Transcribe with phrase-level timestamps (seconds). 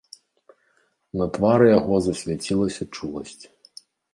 [1.21, 3.43] На твары яго засвяцілася чуласць.